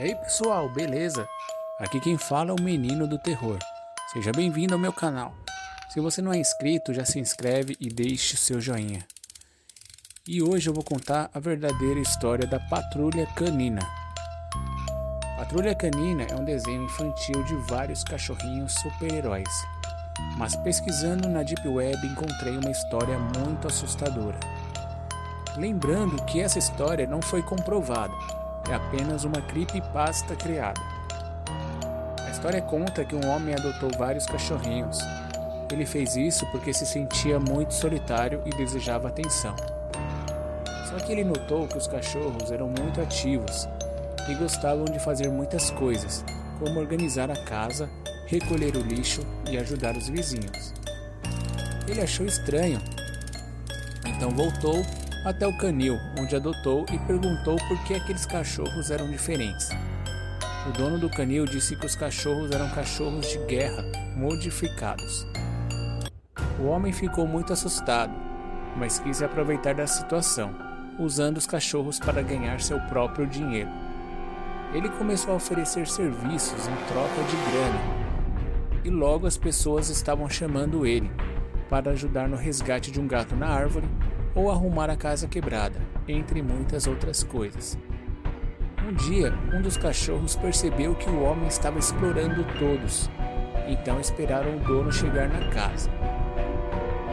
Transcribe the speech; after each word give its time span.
E 0.00 0.02
aí 0.02 0.14
pessoal, 0.14 0.66
beleza? 0.66 1.28
Aqui 1.78 2.00
quem 2.00 2.16
fala 2.16 2.52
é 2.52 2.54
o 2.54 2.62
Menino 2.62 3.06
do 3.06 3.18
Terror. 3.18 3.58
Seja 4.10 4.32
bem-vindo 4.32 4.72
ao 4.72 4.80
meu 4.80 4.94
canal. 4.94 5.34
Se 5.90 6.00
você 6.00 6.22
não 6.22 6.32
é 6.32 6.38
inscrito, 6.38 6.94
já 6.94 7.04
se 7.04 7.20
inscreve 7.20 7.76
e 7.78 7.90
deixe 7.90 8.34
seu 8.34 8.58
joinha. 8.62 9.06
E 10.26 10.40
hoje 10.40 10.70
eu 10.70 10.72
vou 10.72 10.82
contar 10.82 11.28
a 11.34 11.38
verdadeira 11.38 12.00
história 12.00 12.46
da 12.46 12.58
Patrulha 12.58 13.26
Canina. 13.36 13.86
Patrulha 15.36 15.74
Canina 15.74 16.22
é 16.30 16.34
um 16.34 16.46
desenho 16.46 16.84
infantil 16.84 17.44
de 17.44 17.54
vários 17.68 18.02
cachorrinhos 18.02 18.72
super-heróis. 18.76 19.50
Mas 20.38 20.56
pesquisando 20.56 21.28
na 21.28 21.42
Deep 21.42 21.68
Web 21.68 22.06
encontrei 22.06 22.56
uma 22.56 22.70
história 22.70 23.18
muito 23.18 23.66
assustadora. 23.66 24.40
Lembrando 25.58 26.24
que 26.24 26.40
essa 26.40 26.58
história 26.58 27.06
não 27.06 27.20
foi 27.20 27.42
comprovada, 27.42 28.14
é 28.70 28.74
apenas 28.74 29.24
uma 29.24 29.42
creepypasta 29.42 30.36
criada. 30.36 30.80
A 32.24 32.30
história 32.30 32.62
conta 32.62 33.04
que 33.04 33.16
um 33.16 33.28
homem 33.28 33.54
adotou 33.54 33.90
vários 33.98 34.26
cachorrinhos. 34.26 34.98
Ele 35.72 35.84
fez 35.84 36.16
isso 36.16 36.46
porque 36.52 36.72
se 36.72 36.86
sentia 36.86 37.40
muito 37.40 37.74
solitário 37.74 38.42
e 38.46 38.50
desejava 38.50 39.08
atenção. 39.08 39.54
Só 40.88 40.96
que 40.96 41.12
ele 41.12 41.24
notou 41.24 41.66
que 41.66 41.78
os 41.78 41.86
cachorros 41.86 42.50
eram 42.50 42.68
muito 42.68 43.00
ativos 43.00 43.68
e 44.28 44.34
gostavam 44.34 44.84
de 44.84 45.00
fazer 45.00 45.28
muitas 45.28 45.70
coisas, 45.70 46.24
como 46.58 46.78
organizar 46.80 47.30
a 47.30 47.44
casa, 47.44 47.90
recolher 48.26 48.76
o 48.76 48.82
lixo 48.82 49.22
e 49.48 49.58
ajudar 49.58 49.96
os 49.96 50.08
vizinhos. 50.08 50.72
Ele 51.88 52.00
achou 52.00 52.26
estranho, 52.26 52.80
então 54.06 54.30
voltou 54.30 54.82
até 55.24 55.46
o 55.46 55.56
canil, 55.56 55.98
onde 56.18 56.34
adotou 56.34 56.86
e 56.90 56.98
perguntou 57.00 57.56
por 57.68 57.78
que 57.84 57.94
aqueles 57.94 58.24
cachorros 58.24 58.90
eram 58.90 59.10
diferentes. 59.10 59.68
O 60.66 60.72
dono 60.72 60.98
do 60.98 61.10
canil 61.10 61.44
disse 61.44 61.76
que 61.76 61.86
os 61.86 61.94
cachorros 61.94 62.50
eram 62.50 62.70
cachorros 62.70 63.28
de 63.28 63.38
guerra 63.46 63.84
modificados. 64.16 65.26
O 66.58 66.64
homem 66.64 66.92
ficou 66.92 67.26
muito 67.26 67.52
assustado, 67.52 68.12
mas 68.76 68.98
quis 68.98 69.22
aproveitar 69.22 69.74
da 69.74 69.86
situação, 69.86 70.54
usando 70.98 71.36
os 71.36 71.46
cachorros 71.46 71.98
para 71.98 72.22
ganhar 72.22 72.60
seu 72.60 72.80
próprio 72.80 73.26
dinheiro. 73.26 73.70
Ele 74.72 74.88
começou 74.88 75.32
a 75.32 75.36
oferecer 75.36 75.86
serviços 75.86 76.66
em 76.66 76.76
troca 76.86 77.22
de 77.24 77.36
grana, 77.50 78.00
e 78.84 78.90
logo 78.90 79.26
as 79.26 79.36
pessoas 79.36 79.90
estavam 79.90 80.28
chamando 80.30 80.86
ele 80.86 81.10
para 81.68 81.90
ajudar 81.90 82.28
no 82.28 82.36
resgate 82.36 82.90
de 82.90 83.00
um 83.00 83.06
gato 83.06 83.36
na 83.36 83.48
árvore 83.48 83.86
ou 84.34 84.50
arrumar 84.50 84.90
a 84.90 84.96
casa 84.96 85.26
quebrada, 85.26 85.80
entre 86.06 86.42
muitas 86.42 86.86
outras 86.86 87.22
coisas. 87.22 87.78
Um 88.86 88.92
dia, 88.94 89.32
um 89.52 89.60
dos 89.60 89.76
cachorros 89.76 90.36
percebeu 90.36 90.94
que 90.94 91.08
o 91.08 91.22
homem 91.22 91.46
estava 91.46 91.78
explorando 91.78 92.44
todos, 92.58 93.10
então 93.68 94.00
esperaram 94.00 94.56
o 94.56 94.60
dono 94.60 94.90
chegar 94.90 95.28
na 95.28 95.48
casa. 95.50 95.90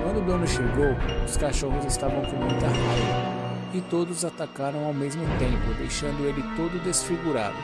Quando 0.01 0.19
o 0.19 0.25
dono 0.25 0.47
chegou, 0.47 0.95
os 1.25 1.35
cachorros 1.35 1.85
estavam 1.85 2.21
com 2.21 2.37
muita 2.37 2.67
raiva 2.67 3.37
e 3.73 3.81
todos 3.81 4.23
atacaram 4.23 4.85
ao 4.85 4.93
mesmo 4.93 5.23
tempo, 5.37 5.73
deixando 5.77 6.25
ele 6.25 6.41
todo 6.55 6.81
desfigurado. 6.83 7.57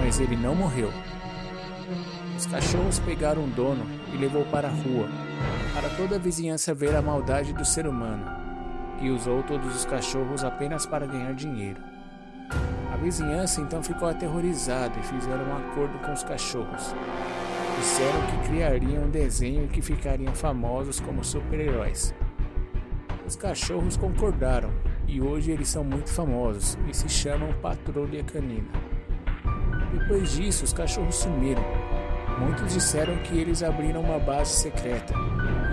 Mas 0.00 0.18
ele 0.18 0.36
não 0.36 0.54
morreu. 0.54 0.90
Os 2.36 2.46
cachorros 2.46 2.98
pegaram 2.98 3.44
o 3.44 3.48
dono 3.48 3.86
e 4.12 4.16
levou 4.16 4.44
para 4.46 4.68
a 4.68 4.70
rua, 4.70 5.08
para 5.74 5.90
toda 5.90 6.16
a 6.16 6.18
vizinhança 6.18 6.74
ver 6.74 6.96
a 6.96 7.02
maldade 7.02 7.52
do 7.52 7.64
ser 7.64 7.86
humano 7.86 8.45
que 8.98 9.10
usou 9.10 9.42
todos 9.42 9.74
os 9.74 9.84
cachorros 9.84 10.44
apenas 10.44 10.86
para 10.86 11.06
ganhar 11.06 11.32
dinheiro. 11.34 11.80
A 12.92 12.96
vizinhança 12.96 13.60
então 13.60 13.82
ficou 13.82 14.08
aterrorizada 14.08 14.98
e 14.98 15.02
fizeram 15.02 15.44
um 15.44 15.56
acordo 15.56 15.98
com 15.98 16.12
os 16.12 16.22
cachorros. 16.22 16.94
Disseram 17.78 18.22
que 18.26 18.48
criariam 18.48 19.04
um 19.04 19.10
desenho 19.10 19.64
e 19.64 19.68
que 19.68 19.82
ficariam 19.82 20.34
famosos 20.34 20.98
como 20.98 21.22
super-heróis. 21.22 22.14
Os 23.26 23.36
cachorros 23.36 23.96
concordaram 23.96 24.70
e 25.06 25.20
hoje 25.20 25.50
eles 25.50 25.68
são 25.68 25.84
muito 25.84 26.10
famosos 26.10 26.78
e 26.88 26.94
se 26.94 27.08
chamam 27.08 27.52
Patrulha 27.60 28.24
Canina. 28.24 28.68
Depois 29.92 30.32
disso, 30.32 30.64
os 30.64 30.72
cachorros 30.72 31.16
sumiram. 31.16 31.62
Muitos 32.38 32.72
disseram 32.72 33.16
que 33.18 33.36
eles 33.38 33.62
abriram 33.62 34.00
uma 34.00 34.18
base 34.18 34.52
secreta 34.52 35.12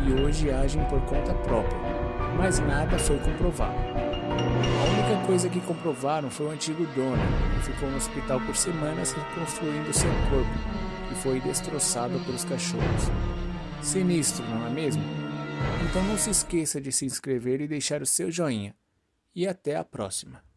e 0.08 0.14
hoje 0.14 0.50
agem 0.50 0.84
por 0.86 1.00
conta 1.02 1.34
própria 1.36 2.13
mas 2.38 2.60
nada 2.60 2.98
foi 3.00 3.18
comprovado. 3.20 3.76
A 3.76 5.14
única 5.14 5.28
coisa 5.28 5.50
que 5.50 5.60
comprovaram 5.62 6.30
foi 6.30 6.48
o 6.48 6.52
antigo 6.52 6.86
dono, 6.88 7.22
que 7.56 7.72
ficou 7.72 7.90
no 7.90 7.98
hospital 7.98 8.40
por 8.42 8.56
semanas 8.56 9.14
reconstruindo 9.14 9.94
seu 9.94 10.10
corpo, 10.30 11.10
que 11.10 11.16
foi 11.16 11.40
destroçado 11.40 12.20
pelos 12.26 12.44
cachorros. 12.44 13.12
Sinistro, 13.82 14.46
não 14.46 14.68
é 14.68 14.70
mesmo? 14.70 15.04
Então 15.90 16.04
não 16.04 16.18
se 16.18 16.30
esqueça 16.30 16.82
de 16.82 16.92
se 16.92 17.06
inscrever 17.06 17.62
e 17.62 17.68
deixar 17.68 18.02
o 18.02 18.06
seu 18.06 18.32
joinha. 18.32 18.76
E 19.36 19.48
até 19.48 19.76
a 19.76 19.84
próxima! 19.84 20.53